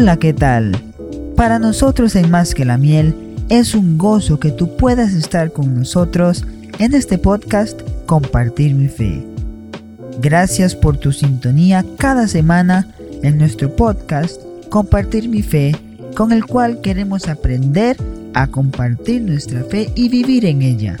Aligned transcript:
Hola, 0.00 0.16
¿qué 0.16 0.32
tal? 0.32 0.76
Para 1.34 1.58
nosotros 1.58 2.14
en 2.14 2.30
Más 2.30 2.54
que 2.54 2.64
la 2.64 2.78
Miel 2.78 3.16
es 3.48 3.74
un 3.74 3.98
gozo 3.98 4.38
que 4.38 4.52
tú 4.52 4.76
puedas 4.76 5.12
estar 5.12 5.50
con 5.50 5.74
nosotros 5.74 6.44
en 6.78 6.94
este 6.94 7.18
podcast 7.18 7.80
Compartir 8.06 8.76
mi 8.76 8.86
Fe. 8.86 9.26
Gracias 10.22 10.76
por 10.76 10.98
tu 10.98 11.10
sintonía 11.10 11.84
cada 11.98 12.28
semana 12.28 12.86
en 13.24 13.38
nuestro 13.38 13.74
podcast 13.74 14.40
Compartir 14.68 15.28
mi 15.28 15.42
Fe, 15.42 15.74
con 16.14 16.30
el 16.30 16.46
cual 16.46 16.80
queremos 16.80 17.26
aprender 17.26 17.96
a 18.34 18.46
compartir 18.46 19.22
nuestra 19.22 19.64
fe 19.64 19.90
y 19.96 20.08
vivir 20.10 20.46
en 20.46 20.62
ella. 20.62 20.96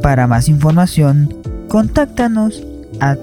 Para 0.00 0.26
más 0.26 0.48
información, 0.48 1.28
contáctanos 1.68 2.62
a 3.00 3.16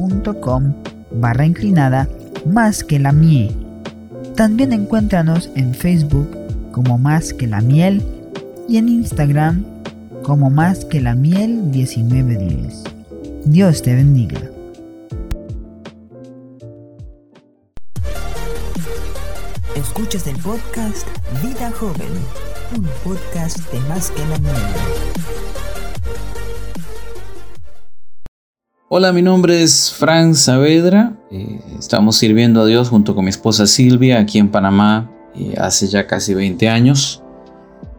www.masquelamiel.wix.com 0.00 0.74
barra 1.12 1.46
inclinada 1.46 2.08
más 2.46 2.84
que 2.84 2.98
la 2.98 3.12
miel. 3.12 3.54
También 4.36 4.72
encuéntranos 4.72 5.50
en 5.54 5.74
Facebook 5.74 6.30
como 6.72 6.98
más 6.98 7.34
que 7.34 7.46
la 7.46 7.60
miel 7.60 8.02
y 8.68 8.78
en 8.78 8.88
Instagram 8.88 9.64
como 10.22 10.50
más 10.50 10.84
que 10.84 11.00
la 11.00 11.14
miel 11.14 11.54
1910. 11.54 12.84
Dios 13.44 13.82
te 13.82 13.94
bendiga. 13.94 14.40
Escuchas 19.74 20.26
el 20.26 20.36
podcast 20.36 21.06
Vida 21.42 21.70
Joven, 21.72 22.12
un 22.76 22.88
podcast 23.02 23.58
de 23.72 23.80
más 23.88 24.10
que 24.10 24.24
la 24.26 24.38
miel. 24.38 25.49
Hola, 28.92 29.12
mi 29.12 29.22
nombre 29.22 29.62
es 29.62 29.92
Frank 29.92 30.34
Saavedra. 30.34 31.12
Eh, 31.30 31.60
estamos 31.78 32.16
sirviendo 32.16 32.60
a 32.60 32.66
Dios 32.66 32.88
junto 32.88 33.14
con 33.14 33.24
mi 33.24 33.30
esposa 33.30 33.68
Silvia 33.68 34.18
aquí 34.18 34.40
en 34.40 34.50
Panamá 34.50 35.08
eh, 35.36 35.54
hace 35.58 35.86
ya 35.86 36.08
casi 36.08 36.34
20 36.34 36.68
años 36.68 37.22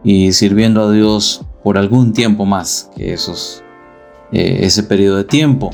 y 0.04 0.34
sirviendo 0.34 0.82
a 0.82 0.92
Dios 0.92 1.46
por 1.64 1.78
algún 1.78 2.12
tiempo 2.12 2.44
más 2.44 2.90
que 2.94 3.14
esos, 3.14 3.64
eh, 4.32 4.58
ese 4.64 4.82
periodo 4.82 5.16
de 5.16 5.24
tiempo. 5.24 5.70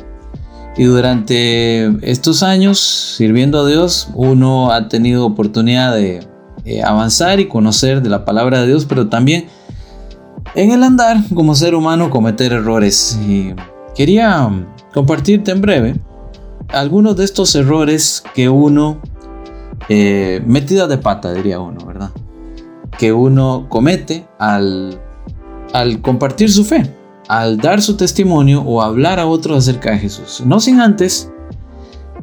Y 0.77 0.85
durante 0.85 1.87
estos 2.09 2.45
años 2.45 2.79
sirviendo 2.79 3.63
a 3.63 3.67
Dios, 3.67 4.11
uno 4.15 4.71
ha 4.71 4.89
tenido 4.89 5.27
oportunidad 5.27 5.97
de 5.97 6.21
avanzar 6.85 7.41
y 7.41 7.49
conocer 7.49 8.03
de 8.03 8.09
la 8.09 8.25
palabra 8.25 8.61
de 8.61 8.69
Dios, 8.69 8.87
pero 8.89 9.09
también 9.09 9.49
en 10.55 10.71
el 10.71 10.85
andar 10.85 11.17
como 11.35 11.57
ser 11.57 11.75
humano 11.75 12.09
cometer 12.09 12.53
errores. 12.53 13.19
Quería 13.97 14.49
compartirte 14.93 15.51
en 15.51 15.61
breve 15.61 16.01
algunos 16.69 17.17
de 17.17 17.25
estos 17.25 17.55
errores 17.55 18.23
que 18.35 18.49
uno, 18.49 19.01
eh, 19.89 20.43
de 20.45 20.99
pata 20.99 21.33
diría 21.33 21.61
uno, 21.61 21.85
¿verdad? 21.87 22.11
Que 22.99 23.13
uno 23.13 23.67
comete 23.69 24.27
al, 24.39 25.01
al 25.73 26.01
compartir 26.03 26.51
su 26.51 26.65
fe, 26.65 26.95
al 27.29 27.59
dar 27.59 27.81
su 27.81 27.97
testimonio 27.97 28.63
o 28.63 28.83
hablar 28.83 29.19
a 29.19 29.27
otros 29.27 29.59
acerca 29.59 29.93
de 29.93 29.99
Jesús. 29.99 30.43
No 30.45 30.61
sin 30.61 30.81
antes 30.81 31.31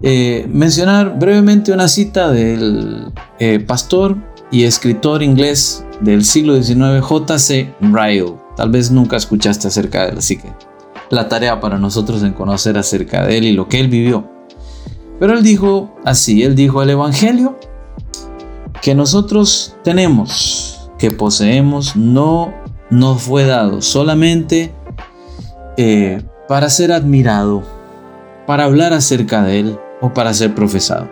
eh, 0.02 0.45
mencionar 0.50 1.17
brevemente 1.17 1.72
una 1.72 1.88
cita 1.88 2.29
del 2.29 3.11
eh, 3.39 3.59
pastor 3.59 4.17
y 4.52 4.63
escritor 4.63 5.23
inglés 5.23 5.83
del 6.02 6.23
siglo 6.23 6.61
XIX, 6.61 7.02
J.C. 7.02 7.73
Ryle. 7.81 8.35
Tal 8.55 8.69
vez 8.69 8.91
nunca 8.91 9.17
escuchaste 9.17 9.67
acerca 9.67 10.03
de 10.03 10.11
él, 10.11 10.17
así 10.17 10.38
que 10.38 10.52
la 11.09 11.28
tarea 11.30 11.59
para 11.59 11.78
nosotros 11.78 12.23
en 12.23 12.34
conocer 12.34 12.78
acerca 12.78 13.25
de 13.25 13.38
él 13.38 13.45
y 13.45 13.53
lo 13.53 13.67
que 13.67 13.80
él 13.80 13.88
vivió. 13.88 14.30
Pero 15.20 15.34
él 15.34 15.44
dijo 15.44 15.95
así, 16.03 16.44
él 16.44 16.56
dijo, 16.56 16.81
el 16.81 16.89
Evangelio 16.89 17.57
que 18.81 18.94
nosotros 18.94 19.75
tenemos, 19.84 20.91
que 21.00 21.12
poseemos, 21.12 21.96
no 21.96 22.53
nos 22.90 23.24
fue 23.24 23.46
dado 23.46 23.81
solamente 23.81 24.72
eh, 25.78 26.22
para 26.47 26.69
ser 26.69 26.91
admirado, 26.91 27.63
para 28.46 28.66
hablar 28.66 28.94
acerca 28.94 29.44
de 29.44 29.59
él 29.59 29.79
o 30.02 30.13
para 30.13 30.34
ser 30.34 30.53
profesado, 30.53 31.09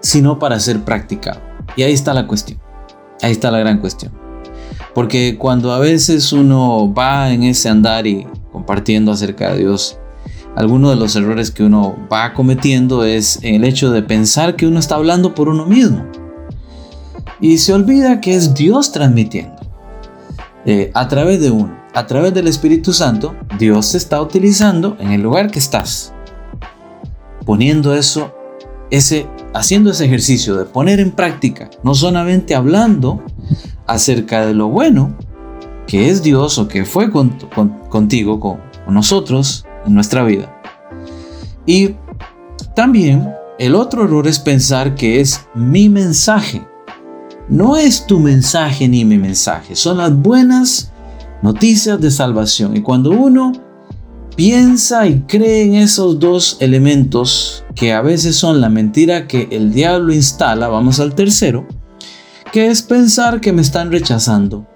sino 0.00 0.38
para 0.38 0.60
ser 0.60 0.80
practicado. 0.80 1.40
Y 1.76 1.84
ahí 1.84 1.92
está 1.92 2.12
la 2.12 2.26
cuestión, 2.26 2.58
ahí 3.22 3.32
está 3.32 3.50
la 3.50 3.60
gran 3.60 3.78
cuestión. 3.78 4.12
Porque 4.94 5.38
cuando 5.38 5.72
a 5.72 5.78
veces 5.78 6.32
uno 6.32 6.92
va 6.92 7.30
en 7.30 7.44
ese 7.44 7.68
andar 7.68 8.06
y 8.06 8.26
compartiendo 8.52 9.12
acerca 9.12 9.52
de 9.52 9.60
Dios, 9.60 9.98
alguno 10.56 10.90
de 10.90 10.96
los 10.96 11.14
errores 11.16 11.50
que 11.50 11.62
uno 11.62 11.96
va 12.12 12.34
cometiendo 12.34 13.04
es 13.04 13.38
el 13.42 13.64
hecho 13.64 13.90
de 13.90 14.02
pensar 14.02 14.56
que 14.56 14.66
uno 14.66 14.78
está 14.78 14.96
hablando 14.96 15.34
por 15.34 15.48
uno 15.48 15.66
mismo. 15.66 16.04
Y 17.40 17.58
se 17.58 17.72
olvida 17.72 18.20
que 18.20 18.34
es 18.34 18.54
Dios 18.54 18.92
transmitiendo. 18.92 19.56
Eh, 20.66 20.90
a 20.94 21.08
través 21.08 21.40
de 21.40 21.50
uno, 21.50 21.74
a 21.94 22.06
través 22.06 22.34
del 22.34 22.48
Espíritu 22.48 22.92
Santo, 22.92 23.34
Dios 23.58 23.86
se 23.86 23.98
está 23.98 24.20
utilizando 24.20 24.96
en 25.00 25.12
el 25.12 25.22
lugar 25.22 25.50
que 25.50 25.58
estás. 25.58 26.12
Poniendo 27.46 27.94
eso, 27.94 28.34
ese, 28.90 29.26
haciendo 29.54 29.90
ese 29.90 30.04
ejercicio 30.04 30.56
de 30.56 30.66
poner 30.66 31.00
en 31.00 31.12
práctica, 31.12 31.70
no 31.82 31.94
solamente 31.94 32.54
hablando, 32.54 33.22
acerca 33.86 34.46
de 34.46 34.54
lo 34.54 34.68
bueno 34.68 35.16
que 35.86 36.08
es 36.08 36.22
Dios 36.22 36.58
o 36.58 36.68
que 36.68 36.84
fue 36.84 37.10
contigo, 37.90 38.40
con, 38.40 38.60
nosotros 38.88 39.66
en 39.86 39.94
nuestra 39.94 40.24
vida. 40.24 40.60
Y 41.66 41.96
también 42.74 43.30
el 43.58 43.74
otro 43.74 44.04
error 44.04 44.26
es 44.26 44.38
pensar 44.38 44.94
que 44.94 45.20
es 45.20 45.46
mi 45.54 45.90
mensaje. 45.90 46.66
No 47.48 47.76
es 47.76 48.06
tu 48.06 48.18
mensaje 48.18 48.88
ni 48.88 49.04
mi 49.04 49.18
mensaje, 49.18 49.76
son 49.76 49.98
las 49.98 50.16
buenas 50.16 50.92
noticias 51.42 52.00
de 52.00 52.10
salvación. 52.10 52.76
Y 52.76 52.80
cuando 52.80 53.10
uno 53.10 53.52
piensa 54.36 55.06
y 55.06 55.20
cree 55.22 55.64
en 55.64 55.74
esos 55.74 56.18
dos 56.18 56.56
elementos 56.60 57.64
que 57.74 57.92
a 57.92 58.00
veces 58.00 58.36
son 58.36 58.60
la 58.60 58.68
mentira 58.68 59.26
que 59.26 59.48
el 59.50 59.72
diablo 59.72 60.12
instala, 60.12 60.68
vamos 60.68 61.00
al 61.00 61.14
tercero, 61.14 61.66
que 62.52 62.68
es 62.68 62.82
pensar 62.82 63.40
que 63.40 63.52
me 63.52 63.62
están 63.62 63.90
rechazando. 63.92 64.66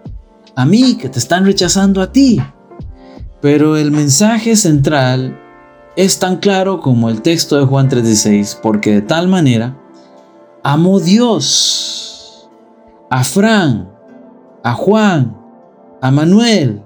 A 0.57 0.65
mí, 0.65 0.97
que 0.97 1.09
te 1.09 1.19
están 1.19 1.45
rechazando 1.45 2.01
a 2.01 2.13
ti. 2.13 2.41
Pero 3.45 3.77
el 3.77 3.91
mensaje 3.91 4.57
central 4.57 5.39
es 5.97 6.19
tan 6.19 6.39
claro 6.39 6.81
como 6.81 7.11
el 7.11 7.21
texto 7.21 7.59
de 7.59 7.67
Juan 7.67 7.91
3:16, 7.91 8.59
porque 8.63 8.91
de 8.91 9.03
tal 9.03 9.29
manera 9.29 9.77
amó 10.63 10.99
Dios 10.99 12.49
a 13.11 13.23
Fran, 13.23 13.91
a 14.63 14.73
Juan, 14.73 15.37
a 16.01 16.11
Manuel, 16.11 16.81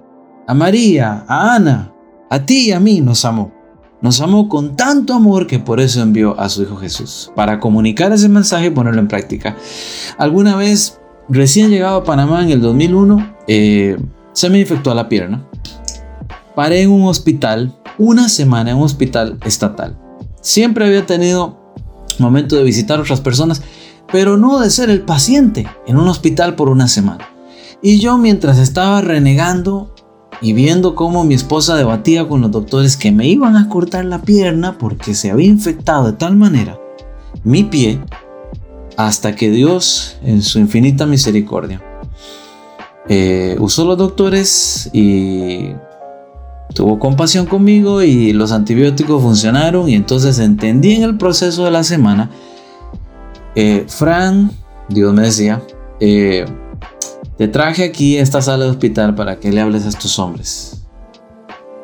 a 0.47 0.53
María, 0.53 1.23
a 1.29 1.55
Ana, 1.55 1.93
a 2.29 2.45
ti 2.45 2.67
y 2.67 2.71
a 2.73 2.81
mí 2.81 2.99
nos 2.99 3.23
amó. 3.23 3.53
Nos 4.01 4.19
amó 4.19 4.49
con 4.49 4.75
tanto 4.75 5.13
amor 5.13 5.47
que 5.47 5.59
por 5.59 5.79
eso 5.79 6.01
envió 6.01 6.37
a 6.37 6.49
su 6.49 6.63
Hijo 6.63 6.75
Jesús, 6.75 7.31
para 7.37 7.61
comunicar 7.61 8.11
ese 8.11 8.27
mensaje 8.27 8.65
y 8.65 8.71
ponerlo 8.71 8.99
en 8.99 9.07
práctica. 9.07 9.55
Alguna 10.17 10.57
vez, 10.57 10.99
recién 11.29 11.69
llegado 11.69 11.99
a 11.99 12.03
Panamá 12.03 12.43
en 12.43 12.49
el 12.49 12.59
2001, 12.59 13.35
eh, 13.47 13.97
se 14.33 14.49
me 14.49 14.59
infectó 14.59 14.93
la 14.93 15.07
pierna. 15.07 15.48
Paré 16.59 16.81
en 16.81 16.91
un 16.91 17.03
hospital, 17.03 17.73
una 17.97 18.27
semana 18.27 18.71
en 18.71 18.75
un 18.75 18.83
hospital 18.83 19.37
estatal. 19.45 19.97
Siempre 20.41 20.85
había 20.85 21.05
tenido 21.05 21.73
momento 22.17 22.57
de 22.57 22.63
visitar 22.63 22.99
otras 22.99 23.21
personas, 23.21 23.61
pero 24.11 24.35
no 24.35 24.59
de 24.59 24.69
ser 24.69 24.89
el 24.89 25.03
paciente 25.03 25.69
en 25.87 25.97
un 25.97 26.09
hospital 26.09 26.55
por 26.55 26.67
una 26.67 26.89
semana. 26.89 27.29
Y 27.81 27.99
yo 27.99 28.17
mientras 28.17 28.57
estaba 28.57 28.99
renegando 28.99 29.95
y 30.41 30.51
viendo 30.51 30.95
cómo 30.95 31.23
mi 31.23 31.33
esposa 31.33 31.77
debatía 31.77 32.27
con 32.27 32.41
los 32.41 32.51
doctores 32.51 32.97
que 32.97 33.13
me 33.13 33.25
iban 33.25 33.55
a 33.55 33.69
cortar 33.69 34.03
la 34.03 34.21
pierna 34.21 34.77
porque 34.77 35.15
se 35.15 35.31
había 35.31 35.47
infectado 35.47 36.07
de 36.07 36.17
tal 36.17 36.35
manera 36.35 36.77
mi 37.45 37.63
pie, 37.63 38.01
hasta 38.97 39.33
que 39.33 39.49
Dios, 39.49 40.17
en 40.23 40.41
su 40.41 40.59
infinita 40.59 41.05
misericordia, 41.05 41.81
eh, 43.07 43.55
usó 43.61 43.85
los 43.85 43.97
doctores 43.97 44.89
y 44.91 45.69
tuvo 46.73 46.99
compasión 46.99 47.45
conmigo 47.45 48.01
y 48.01 48.33
los 48.33 48.51
antibióticos 48.51 49.21
funcionaron 49.21 49.89
y 49.89 49.95
entonces 49.95 50.39
entendí 50.39 50.93
en 50.95 51.03
el 51.03 51.17
proceso 51.17 51.65
de 51.65 51.71
la 51.71 51.83
semana, 51.83 52.29
eh, 53.55 53.85
Fran, 53.87 54.51
Dios 54.89 55.13
me 55.13 55.23
decía, 55.23 55.61
eh, 55.99 56.45
te 57.37 57.47
traje 57.47 57.83
aquí 57.83 58.17
a 58.17 58.21
esta 58.21 58.41
sala 58.41 58.65
de 58.65 58.71
hospital 58.71 59.15
para 59.15 59.39
que 59.39 59.51
le 59.51 59.61
hables 59.61 59.85
a 59.85 59.89
estos 59.89 60.19
hombres. 60.19 60.83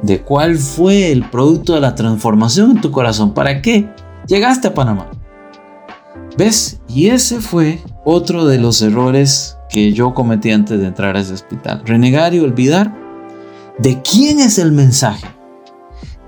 ¿De 0.02 0.22
cuál 0.22 0.58
fue 0.58 1.12
el 1.12 1.30
producto 1.30 1.74
de 1.74 1.82
la 1.82 1.96
transformación 1.96 2.72
en 2.72 2.82
tu 2.82 2.92
corazón? 2.92 3.34
¿Para 3.34 3.62
qué 3.62 3.90
llegaste 4.28 4.68
a 4.68 4.74
Panamá? 4.74 5.10
¿Ves? 6.38 6.82
Y 6.90 7.08
ese 7.08 7.40
fue 7.40 7.80
otro 8.04 8.46
de 8.46 8.60
los 8.60 8.82
errores 8.82 9.58
que 9.70 9.94
yo 9.94 10.14
cometí 10.14 10.52
antes 10.52 10.80
de 10.80 10.88
entrar 10.88 11.16
a 11.16 11.22
ese 11.22 11.34
hospital. 11.34 11.82
Renegar 11.86 12.34
y 12.34 12.40
olvidar 12.40 13.05
de 13.78 14.02
quién 14.02 14.40
es 14.40 14.58
el 14.58 14.72
mensaje. 14.72 15.28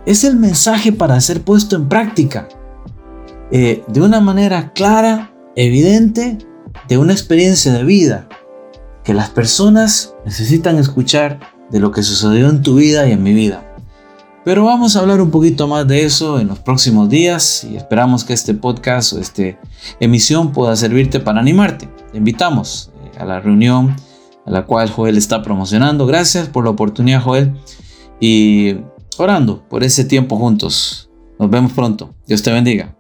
es 0.05 0.23
el 0.23 0.37
mensaje 0.37 0.93
para 0.93 1.19
ser 1.19 1.41
puesto 1.41 1.75
en 1.75 1.89
práctica. 1.89 2.47
Eh, 3.51 3.83
de 3.87 4.01
una 4.01 4.21
manera 4.21 4.71
clara, 4.71 5.33
evidente, 5.55 6.37
de 6.87 6.97
una 6.97 7.11
experiencia 7.11 7.73
de 7.73 7.83
vida 7.83 8.29
que 9.03 9.13
las 9.13 9.29
personas 9.29 10.15
necesitan 10.25 10.77
escuchar 10.77 11.39
de 11.69 11.79
lo 11.79 11.91
que 11.91 12.03
sucedió 12.03 12.49
en 12.49 12.61
tu 12.61 12.75
vida 12.75 13.07
y 13.07 13.11
en 13.11 13.23
mi 13.23 13.33
vida. 13.33 13.63
Pero 14.45 14.63
vamos 14.63 14.95
a 14.95 14.99
hablar 14.99 15.19
un 15.19 15.29
poquito 15.29 15.67
más 15.67 15.85
de 15.87 16.05
eso 16.05 16.39
en 16.39 16.47
los 16.47 16.59
próximos 16.59 17.09
días 17.09 17.65
y 17.65 17.75
esperamos 17.75 18.23
que 18.23 18.31
este 18.31 18.53
podcast 18.53 19.11
o 19.11 19.19
esta 19.19 19.43
emisión 19.99 20.53
pueda 20.53 20.73
servirte 20.77 21.19
para 21.19 21.41
animarte. 21.41 21.89
Te 22.11 22.17
invitamos 22.17 22.91
eh, 23.03 23.19
a 23.19 23.25
la 23.25 23.41
reunión 23.41 23.93
a 24.47 24.51
la 24.51 24.65
cual 24.65 24.89
Joel 24.89 25.17
está 25.17 25.43
promocionando. 25.43 26.05
Gracias 26.05 26.47
por 26.47 26.63
la 26.63 26.69
oportunidad, 26.69 27.21
Joel. 27.21 27.53
Y 28.19 28.77
orando 29.17 29.61
por 29.67 29.83
ese 29.83 30.05
tiempo 30.05 30.37
juntos. 30.37 31.09
Nos 31.37 31.49
vemos 31.49 31.73
pronto. 31.73 32.15
Dios 32.25 32.41
te 32.41 32.51
bendiga. 32.51 32.95